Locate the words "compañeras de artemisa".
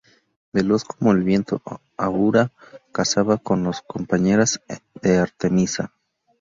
3.83-5.93